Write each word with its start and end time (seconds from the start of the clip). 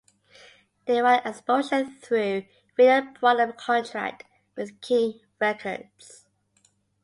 Their 0.87 1.03
wide 1.03 1.21
exposure 1.27 1.85
through 1.85 2.45
radio 2.75 3.11
brought 3.19 3.37
them 3.37 3.51
a 3.51 3.53
contract 3.53 4.23
with 4.55 4.81
King 4.81 5.19
Records. 5.39 6.25